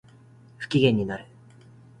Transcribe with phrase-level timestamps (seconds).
[0.59, 1.25] 不機嫌になる